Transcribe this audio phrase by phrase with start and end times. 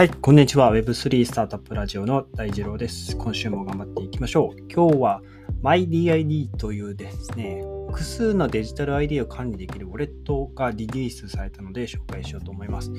[0.00, 0.74] はい、こんにちは。
[0.74, 3.18] Web3 スタートアップラジオの大二郎です。
[3.18, 4.58] 今週も頑張っていきましょう。
[4.72, 5.20] 今日は
[5.62, 12.90] MyDID というですね、複数のデジタル ID を管理できるウォレットがリリースされたので紹介しようと思います。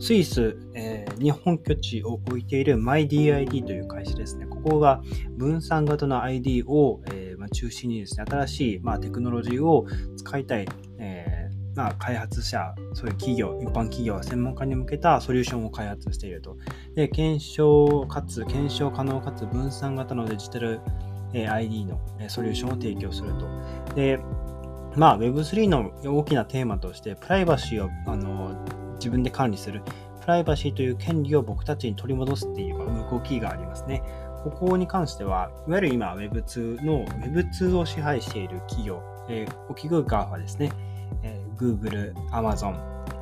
[0.00, 4.46] スイス、えー、日本拠地を置いている MyDID という会社ですね。
[4.46, 5.00] ここが
[5.36, 9.86] 分散型の ID を、えーま、中心にですね、新しい、まあ、テクノロジーを
[10.16, 10.66] 使いたい、
[11.74, 16.56] まあ、開発者、そういう企業、一般企業、専門家に向けたソリューションを開発していると。
[16.94, 20.80] で、検証かつ、検証可能かつ分散型のデジタル
[21.32, 23.94] ID のソリューションを提供すると。
[23.94, 24.18] で、
[24.96, 28.56] まあ、Web3 の大きなテーマとして、プライバシーをあの
[28.94, 29.82] 自分で管理する、
[30.20, 32.78] プライバシーという権利を僕たちに取り戻すっていう
[33.10, 34.02] 動きがありますね。
[34.42, 40.72] ここに関しては、いわゆる今 Web2 の Web2 を支配している企業、えー、企業側はですね、
[41.58, 42.76] Google、Amazon、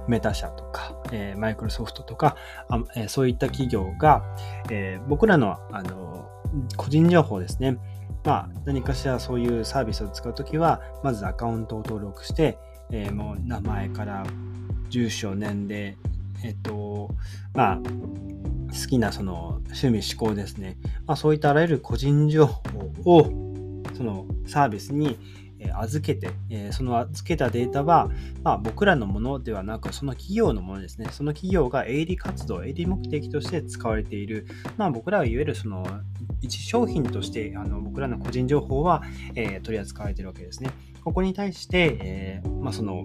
[0.08, 2.36] メタ社とか、えー、マイクロソフトとか、
[2.68, 4.22] あえー、そういった企業が、
[4.70, 6.28] えー、僕らのあの
[6.76, 7.76] 個人情報ですね、
[8.24, 12.58] まあ、何かしらそういうサービスを使うときは、まずアカウントを登録して、
[12.90, 14.24] えー、もう名前から
[14.88, 15.96] 住所、年齢、
[16.44, 17.10] えっ、と、
[17.54, 20.76] まあ、好きなその趣味、思考ですね。
[21.06, 22.60] まあ、そういったあらゆる個人情報
[23.04, 23.24] を
[23.96, 25.18] そのサービスに
[25.72, 26.30] 預けて、
[26.72, 28.10] その預けたデータは、
[28.42, 31.08] まあ、僕らのものではなく、その企業のものですね。
[31.10, 35.86] その企業が営利活動、営利目的として使われている、まあ、僕らはいわゆるその
[36.40, 39.02] 一商品としてあの僕らの個人情報は、
[39.34, 40.70] えー、取り扱われているわけですね。
[41.04, 43.02] ここに対して、えー、まあ、その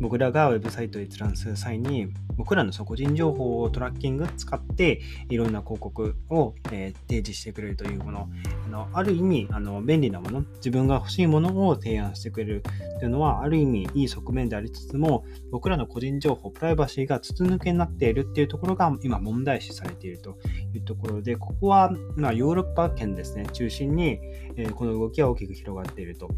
[0.00, 8.28] 僕らがウェブサイトで閲覧する際に、僕らの個人情報をトラッキング使って、いろんな広告を、えー、提示してくれるというもの、
[8.76, 12.62] のある意味あの便利なもの、自分が欲しいものを提案してくれる
[12.98, 20.36] というのは、ある意味いい側面でありつつも、僕らの個人情報、プライバシーが筒抜けになっているっていうところが今問題視されていると
[20.74, 24.20] いうところで、ここは、まあ、ヨーロッパ圏ですね、中心に、
[24.56, 26.28] えー、この動きは大きく広がっていると。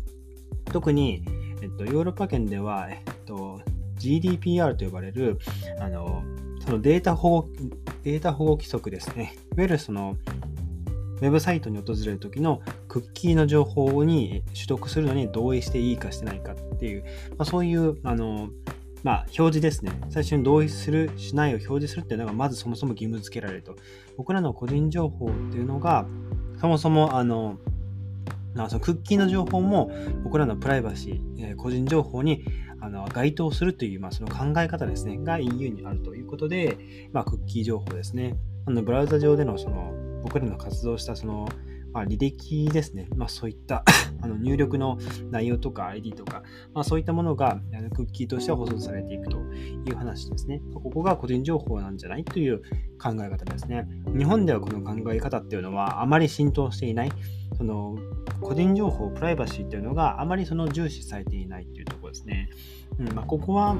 [0.73, 1.23] 特に、
[1.63, 3.61] えっと、ヨーロッパ圏では、えっと、
[3.99, 5.39] GDPR と呼ばれる、
[5.81, 6.23] あの、
[6.65, 7.49] そのデータ保護、
[8.05, 9.35] データ保護規則ですね。
[9.53, 10.17] いわゆるその、
[11.21, 18.51] ウェブサイトに訪れる時のクッキーの情報に取得するのに同意していいかしてないかっていう、まあ、そういう、あの、
[19.03, 19.93] まあ、表示ですね。
[20.11, 23.77] 最初に同意する、しないを表示するっていうのが、まずそもそも義務付けられると。
[24.17, 26.07] 僕らの個人情報っていうのが、
[26.61, 27.59] そもそも、あの、
[28.69, 29.91] そのクッキーの情報も
[30.25, 32.45] 僕らのプライバシー、えー、個人情報に
[32.81, 36.77] あの該当するという、まあ、その考え方ですね、が EU にあるということで、
[37.13, 38.37] まあ、クッキー情報ですね。
[38.67, 41.49] あのブラウザ上でのその僕らの活動したその
[41.93, 43.85] まあ、履歴ですね、まあ、そういった
[44.21, 44.99] あの入力の
[45.31, 46.43] 内容とか ID とか、
[46.75, 47.61] まあ、そういったものが
[47.95, 50.61] クッキーとしては保存されていくという話ですね。
[50.75, 52.63] ここが個人情報なんじゃないという
[53.01, 53.89] 考え方ですね。
[54.17, 57.13] 日本ではこの考え方っていうのはあまり浸透していない、
[57.57, 57.97] その
[58.41, 62.51] 個人情報、プライバシーっていうのがあまりその重視されていないっていうところですね。
[62.99, 63.77] うんまあ、ここは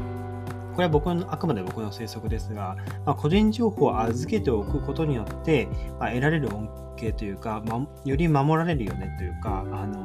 [0.79, 5.67] これは僕の、あくまで僕の推測ですが、まあ、個人情報を預けておくことによって、
[5.99, 10.05] まあ、得られる恩恵というか、まより守られるよねというか、あの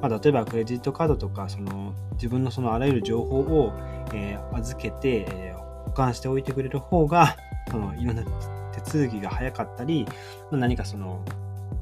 [0.00, 3.72] まあ、例えばクレジットカードとか、その自分のそのあらゆる情報を、
[4.14, 7.36] えー、預けて、えー、保管しておいてくれる方が、
[7.68, 10.06] そのいろんな手続きが早かったり、
[10.52, 11.24] まあ、何かその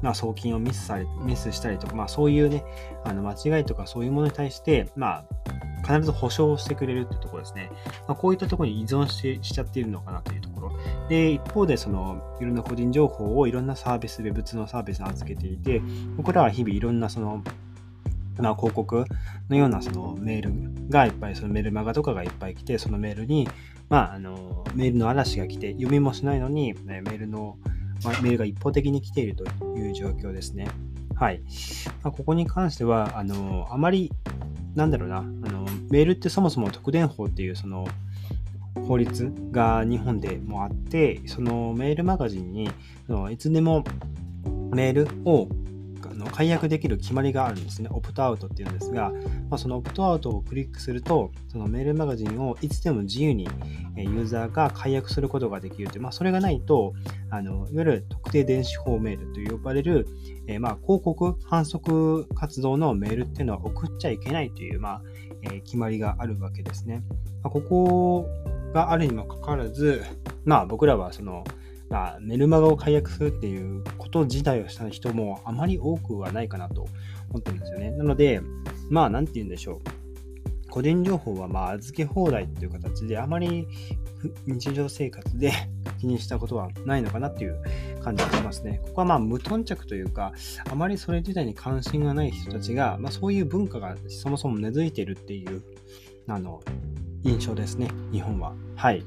[0.01, 2.63] まあ、送金をミスされ、ミスしたりとか、まあ、そういうね、
[3.03, 5.25] あの間違いとかそういうものに対して、まあ、
[5.83, 7.69] 必ず保証してくれるっていうところですね。
[8.07, 10.71] まあ、こういったところに依存ししちゃっているのかなというところ。
[11.09, 15.81] で、一方で、その、いろんな個人情報をいろんなサービス、Web 2のサービスに預けていて、
[16.15, 17.43] 僕らは日々いろんなその、
[18.37, 19.05] まあ、広告
[19.49, 23.47] のようなそのメールがいっぱい、そのメールマガとかがいっぱい来て、そのメールに、
[23.89, 27.57] まあ、あの、メールの嵐が来て、読みもしないのに、メールの、
[28.03, 29.45] まあ、メールが一方的に来ていると
[29.77, 30.67] いう状況ですね。
[31.15, 31.41] はい。
[32.03, 34.11] まあ、ここに関しては、あの、あまり
[34.77, 35.56] なんだろうな、あの、
[35.89, 37.87] メールってそもそも特電法っていうその
[38.87, 42.69] 法律が日本でもあって、そのメールマガジンに
[43.31, 43.83] いつでも
[44.73, 45.47] メールを
[46.31, 47.89] 解約できる決まりがあるんですね。
[47.91, 49.11] オプトアウトっていうんですが、
[49.49, 53.47] まあ、そのオプトアウトをクリックすると、そのメールマガジンをいつでも自由に
[53.95, 56.93] ユーザーが解約することができるという、まあ、それがないと、
[57.29, 60.07] あのいわゆる特定電子法メールと呼ばれる、
[60.47, 65.01] えー、まあ広告、反則活動のメールっていうのは送っちゃいけないという、まあ
[65.43, 67.03] え、決まりがあるわけですね。
[67.43, 68.29] ま、ここ
[68.73, 70.03] があるにもかかわらず、
[70.45, 71.43] まあ僕らはその、
[71.89, 76.81] まあ、メルマガを解約するっていうこと自体をした人もあまり多くはないかなと
[77.29, 77.91] 思ってるんですよね。
[77.91, 78.41] なので、
[78.89, 80.07] まあ、なんて言うんでしょう。
[80.69, 83.67] 個人情報はまあ預け放題っていう形であまり
[84.45, 85.51] 日常生活で
[85.99, 87.59] 気にしたことはないのかなっていう
[88.07, 88.79] 感じがしますね。
[88.85, 90.31] ここはまあ無頓着というか、
[90.69, 95.61] あまりそれ自体に関心がない人たちが、まあ、そういう文化がそもそも根付いているっていう、
[96.27, 96.61] あの、
[97.23, 98.53] 印象ですね、日本は。
[98.75, 99.03] はい。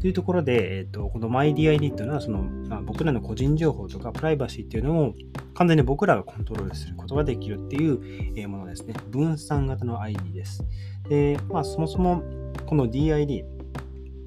[0.00, 5.14] というところで、えっ、ー、と、この MyDID というのは、その、まあ、僕らの個人情報とかプライバシーっていうのを
[5.54, 8.94] 完全に僕らがコントロールすることができるっていうものですね。
[9.10, 10.62] 分散型の ID です。
[11.08, 12.22] で、まあ、そもそも
[12.66, 13.48] この DID っ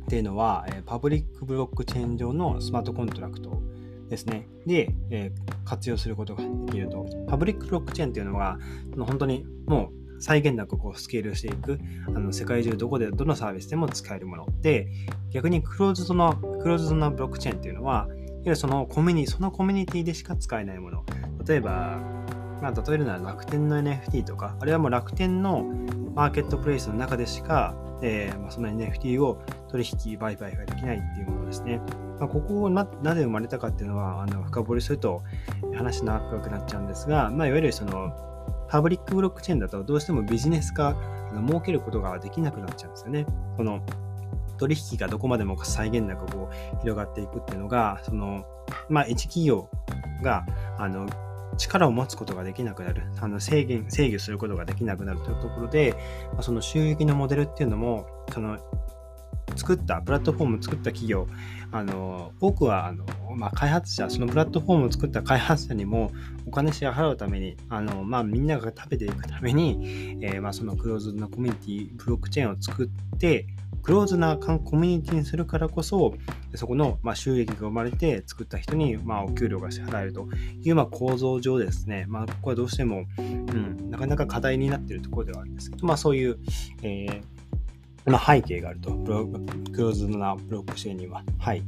[0.07, 3.61] ていうのは、パブリックブロックチェーン上のスマートコントラクト
[4.09, 4.47] ですね。
[4.65, 7.05] で、えー、活用することができると。
[7.27, 8.57] パブリックブロックチェーンっていうのは、
[8.97, 14.87] 本当にもう際限なくこうスケールしていく、あの世界中どこでどのサービスでも使えるもので、
[15.31, 18.15] 逆にクローズドな、クローズドなブロックチェーンっていうのは、いわ
[18.45, 21.05] ゆるそのコミュニそのコミュニティでしか使えないもの。
[21.47, 21.99] 例えば、
[22.61, 25.63] まあ、例えるなら楽天の NFT とか、あるいはもう楽天の
[26.15, 31.81] マーケットプレイスの中でしか、えーまあ、その NFT を取引、売買ができないっていうものですね。
[32.19, 35.23] まあ、ここをななぜ生まれたかっていうのは、あの深掘りすると
[35.75, 38.11] 話長くなっちゃうんですが、まあ、いわゆるその
[38.69, 40.95] パブリックブロックチェーンだとどうしてもビジネス化、
[41.33, 43.25] 設けることができなくなっちゃうんですよね。
[43.57, 43.81] この
[44.57, 48.45] 取引がどこまでも際限なくこう広がっていくっていうのが、その、
[48.89, 49.69] まあ、一企業
[50.21, 50.45] が、
[50.77, 51.07] あの、
[51.59, 55.93] 力を持つことができなくなる、あの制限、制御することができなくなるというところで、
[56.33, 58.57] まあ、その収益のモデルっていうのも、その
[59.59, 61.27] 作った、プラットフォームを作った企業、
[61.71, 66.11] あの多くはあの、まあ、開発者、そのプラットフォームを作った開発者にも
[66.47, 73.45] お金支払うために、あのまあ、みんなが食べていくために、えー、まあ、そのクローズなコミュニティ、ブロックチェーンを作って、
[73.83, 76.15] クローズなコミュニティにするからこそ、
[76.55, 80.27] そこのま収益が生まれて作った人にまお給料が支払えると
[80.61, 86.39] いうま構造上ですね、まあ、ここはどうしても、うん、なかなか課題になっているところではあるんですけど、まあ、そういう、
[86.81, 87.38] えー
[88.05, 88.91] まあ、背景があると。
[88.91, 89.11] ク
[89.81, 91.23] ローズドなブロックチェーンには。
[91.37, 91.63] はい。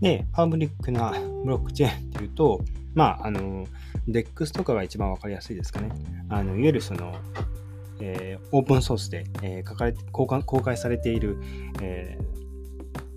[0.00, 1.12] で、パブリックな
[1.44, 2.60] ブロックチェーンっていうと、
[2.94, 3.66] まあ、あの、
[4.08, 5.90] DEX とかが一番わかりやすいですかね。
[6.28, 7.14] あのいわゆるその、
[8.00, 11.38] えー、オープンソースで、えー、書かれ公開公開されている、
[11.82, 12.18] え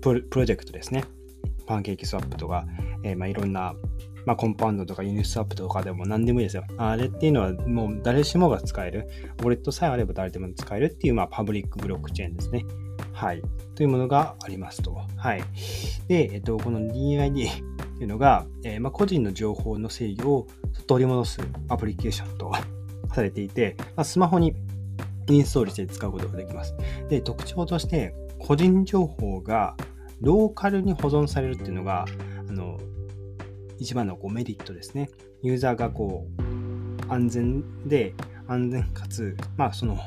[0.00, 1.04] プロジェクトですね。
[1.66, 2.66] パンケーキスワップとか、
[3.04, 3.74] えーまあ、いろんな
[4.26, 6.64] まあ、コンパウンドとかユニスワップとかでも何でもいいですよ。
[6.78, 9.08] あれっていうのはもう誰しもが使える。
[9.40, 12.64] ウォレットさえあれば誰でも使えるっていう、まあ、パブリックブロックチェーンですね。
[13.12, 13.42] はい。
[13.74, 14.94] というものがありますと。
[15.16, 15.42] はい。
[16.08, 20.46] で、えっと、この DID っていうのが、えー、まあ、個人の情報の制御を
[20.86, 22.52] 取り戻すアプリケーションと
[23.12, 24.54] されていて、まあ、スマホに
[25.28, 26.74] インストールして使うことができます。
[27.08, 29.76] で、特徴として、個人情報が
[30.20, 32.06] ローカルに保存されるっていうのが、
[32.48, 32.78] あの、
[33.80, 35.10] 一番のこうメリットですね。
[35.42, 38.14] ユーザーがこう安全で
[38.46, 39.98] 安全かつ、まあ、その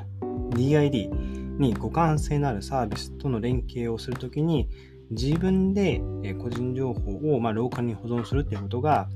[0.51, 1.09] DID
[1.57, 4.69] に互換性のあるサービスとの連携をするときに
[5.09, 6.01] 自分で
[6.39, 9.09] 個人情報をまあローカルに保存するっていうことが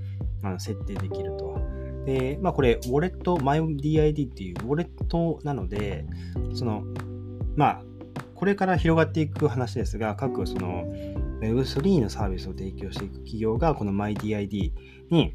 [0.58, 1.58] 設定できると。
[2.06, 6.06] で、まあこれ、ウォレット、MyDID っていうウォレットなので、
[6.54, 6.84] その、
[7.56, 7.84] まあ、
[8.34, 10.86] これから広がっていく話ですが、各その
[11.42, 14.72] Web3 のサービスを提供していく企業がこの MyDID
[15.10, 15.34] に、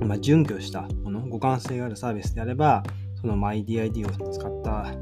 [0.00, 2.82] まあ、準拠したもの、互換性があるサービスであれば、
[3.20, 4.94] その MyDID を使った、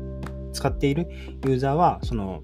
[0.52, 1.08] 使っている
[1.44, 2.42] ユーザーは、その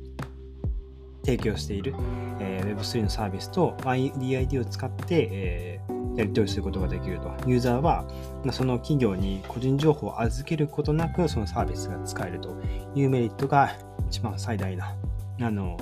[1.25, 1.95] 提供している、
[2.41, 7.31] えー、Web3 のサービスと MyDID を使って、えー、やり取りすることができると。
[7.47, 8.07] ユーザーは、
[8.45, 12.57] まあ、その企業に個人情報を預けることなく、そのサービスが使えると
[12.95, 13.75] いうメリットが
[14.09, 14.97] 一番最大な、
[15.41, 15.77] あの、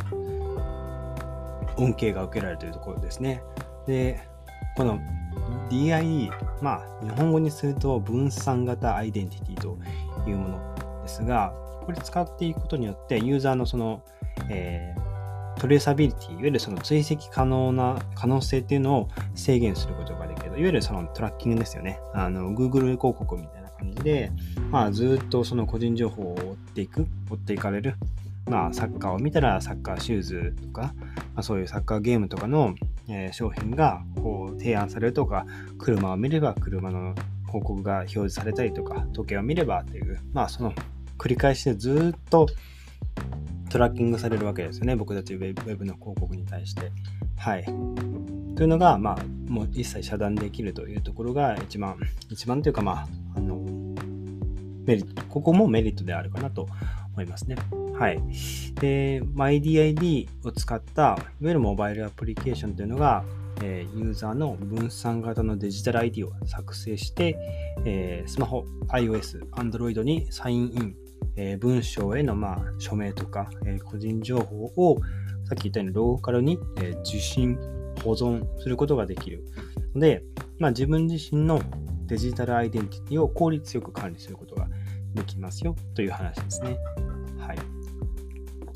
[1.78, 3.42] 恩恵が受けられるというところですね。
[3.86, 4.20] で、
[4.76, 4.98] この
[5.70, 6.30] DIE、
[6.60, 9.78] まあ、日本語にすると分散型アイデンティティと
[10.28, 11.52] いうものですが、
[11.84, 14.02] これ使っていくことによって、ユーザーのその、
[14.50, 20.48] えー、トレーサビリティ、いわゆるその追跡可能な可能性っていうのを制限することができる。
[20.48, 21.98] いわゆるそのトラッキングですよね。
[22.14, 24.30] あの、Google 広告みたいな感じで、
[24.70, 27.94] まあ、ずっとその個人情報を追っていく、追っていかれる。
[28.48, 30.94] まあ、サッカーを見たらサッカーシューズとか、
[31.34, 32.74] まあ、そういうサッカーゲームとかの、
[33.08, 35.46] えー、商品がこう提案されるとか、
[35.78, 37.14] 車を見れば車の
[37.46, 40.72] 広告が表示されたりとか、時計を見ればっていう、まあその
[41.18, 42.46] 繰り返しでずっと
[43.68, 44.96] トラッキングされるわけですよね。
[44.96, 46.90] 僕たちウェブの広告に対して。
[47.36, 47.64] はい。
[47.64, 51.96] というのが、まあ、もう一切遮断できるというところが一番、
[52.30, 53.56] 一番というか、まあ、あの、
[54.84, 56.66] メリット、ここもメリットであるかなと
[57.12, 57.56] 思いますね。
[57.98, 58.22] はい。
[58.80, 63.24] で、MyDID を使った、いわゆるモバイルアプリケーションというのが、
[63.60, 67.36] えー、ユーザーの分散型のデジタル ID を作成して、
[67.84, 70.96] えー、スマホ、iOS、Android にサインイン、
[71.34, 75.00] えー、文章への、まあ、署名とか、え個人情報を
[75.48, 77.58] さっき言ったようにローカルに、え受信
[78.04, 79.42] 保存することができる
[79.94, 80.22] ので、
[80.60, 81.60] まあ、自分自身の
[82.06, 84.68] デジタルアイデンティティを効率よく管理することが
[85.14, 86.78] できますよという話ですね。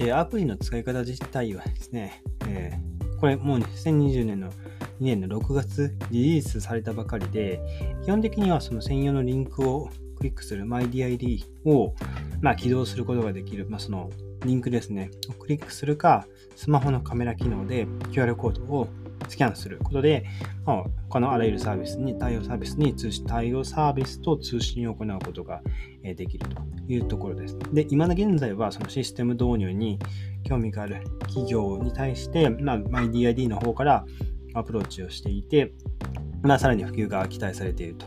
[0.07, 0.13] え。
[0.13, 2.73] アプリの使い方自体はですね、え、
[3.21, 4.55] これもう2020年の2
[5.01, 7.61] 年の6月リリースされたばかりで、
[8.05, 11.95] 基本的にはその専用のリンクをクリックする MyDID を、
[12.41, 14.11] まあ、起動することができる、まあ、その
[14.45, 18.89] リンクですね、をクリックするか、スマホのカメラ機能で QR コードを
[19.33, 20.27] スキャンすることで、
[20.67, 25.63] まあ、このあらゆるサービスに、対応サービスに通信、対応サービスと通信を行うことが
[26.03, 27.59] できるというところです。
[27.73, 29.99] で、今の現在はそのシステム導入に
[30.45, 34.05] 興味がある企業に対して、まあ、MyDID の方から
[34.53, 35.73] アプローチをしていて、
[36.43, 38.07] まあ、さらに普及が期待されていると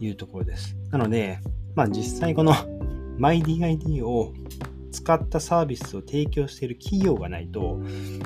[0.00, 0.74] いうところです。
[0.90, 1.38] なので、
[1.74, 2.54] まあ、実際この
[3.18, 4.32] MyDID を
[4.90, 7.78] 使ったサービスを提供している企業がないと、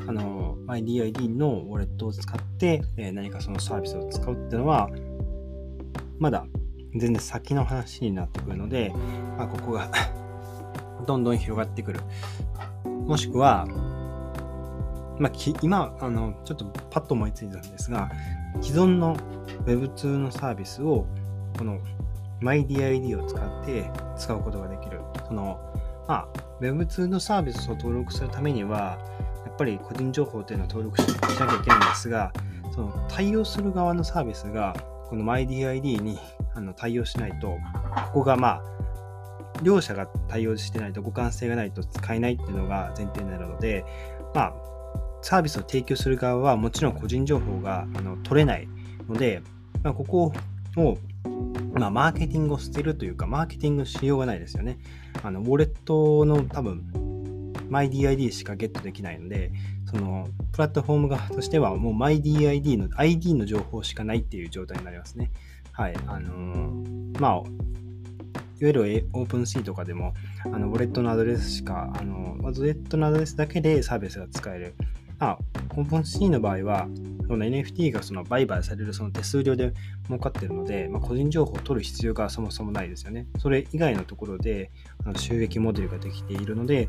[0.06, 4.90] あの、MyDID のウォレットを使って、え何かそのサービスを使うっていうのは、
[6.18, 6.46] まだ
[6.94, 8.92] 全然先の話になってくるので、
[9.36, 9.88] まあ、ここが
[11.06, 12.00] どんどん広がってくる。
[12.84, 13.66] もしくは、
[15.18, 15.32] まあ、
[15.62, 18.10] 今、あの、ちょっとパッと思いついたんですが、
[18.60, 19.16] 既存の
[19.64, 21.06] Web2 のサービスを、
[21.56, 21.78] この
[22.42, 25.00] MyDID を使って使うことができる。
[25.26, 25.58] その、
[26.08, 26.28] まあ、
[26.60, 28.98] Web2 のサービスを登録するためには、
[29.56, 32.30] っぱり個人情報というのを登録しなきゃいけないんですが、
[32.74, 34.76] その対応する側のサービスが、
[35.08, 36.18] この MyDID に
[36.54, 37.56] あの対応しないと、
[38.12, 38.62] ここがまあ、
[39.62, 43.84] 両者が対応してないと互換性がないと使えないっていうのが前提になるので、
[44.34, 44.54] まあ、
[45.22, 48.68] サービスを提供する側はもちろん個人情報があの取れない
[49.08, 49.40] ので、
[49.82, 50.32] まあ、ここ
[50.76, 50.98] を
[51.78, 54.78] まあ、マーケティングを捨てるというか、マーケティングしようがないですよね。
[55.22, 56.82] あの、ウォレットの多分、
[57.68, 59.52] MyDID しかゲットできないので、
[59.84, 65.30] その、プラットフォーム側としては、もう MyDID の ID の情報しかないっていう状態になりますね。
[65.72, 65.94] はい。
[66.06, 67.44] あのー、まあ、いわ
[68.60, 74.74] ゆる OpenSea とかでも、あの、ウォレットのアドレスしか、あの、ウォレットのアドレスだけでサービスが使える。
[75.18, 75.38] まあ、
[75.76, 76.88] OpenSea の場合は、
[77.26, 79.72] その NFT がその売買されるその手数料で
[80.06, 83.26] 儲かってるので、まあ、個人情報を取る必要がそもそもないですよね。
[83.38, 84.70] それ以外のところで
[85.04, 86.88] あの収益モデルができているので、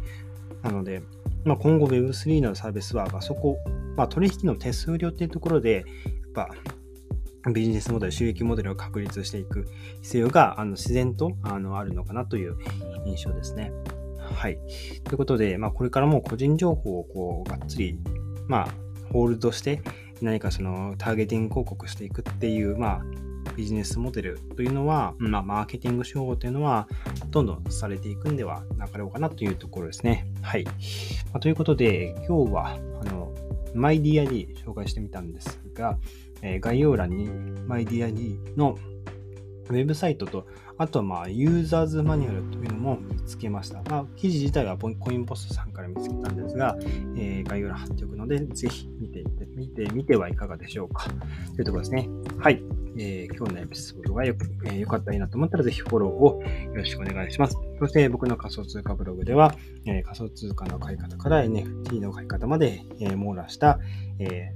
[0.63, 1.01] なので、
[1.45, 3.57] まあ、今後 Web3 のサービスは、まあ、そこ、
[3.95, 6.49] まあ、取引の手数料っていうところで、やっぱ
[7.51, 9.67] ビジネスモデル、収益モデルを確立していく
[10.01, 12.57] 必要があの自然とあのあるのかなという
[13.05, 13.71] 印象ですね。
[14.19, 14.59] はい。
[15.03, 17.97] ということで、まあ、これからも個人情報をこうがっつり、
[18.47, 18.67] まあ、
[19.11, 19.81] ホールドして
[20.21, 23.01] 何かそのターゲティング広告していくっていう、まあ、
[23.57, 26.87] ビジネスモデルというのは、まあ、マーケティング手法というのは、
[27.31, 30.27] どんどんされていくんではなかろうかなというところですね。
[30.43, 30.63] はい。
[30.63, 30.71] ま
[31.33, 32.67] あ、ということで、今日は、
[33.01, 33.33] あの、
[33.73, 35.97] MyDID 紹介してみたんですが、
[36.43, 38.77] えー、概要欄に MyDID の
[39.69, 40.45] ウェブサイトと、
[40.77, 43.81] あとはまあユーザーズマニュアルというのも見つけました。
[43.89, 46.77] まあ、記事自体はコインポストさんから見つけたんですが、
[47.17, 49.23] えー、概要欄貼っておくので、ぜひ見て
[49.55, 51.09] 見てみてはいかがでしょうか。
[51.55, 52.07] というところですね。
[52.39, 52.63] はい。
[52.97, 54.35] えー、今日のエピソードがよ、
[54.65, 57.57] えー、かったらいいなと思ったら、ぜひフォローをよろしくお願いします。
[57.79, 63.79] そして僕の仮想通貨ブログでは、えー、仮想通貨の買い方から NFT の買い方まで、え網羅した、
[64.19, 64.51] え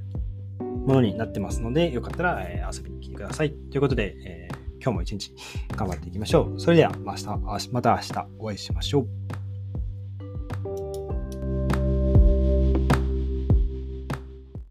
[0.60, 3.52] ものになってますので、よかったら、え遊びに来てください。
[3.52, 4.48] ということで、え
[4.82, 5.34] 今日も一日
[5.76, 6.60] 頑張っていきましょう。
[6.60, 9.41] それでは、また明日お会いしましょう。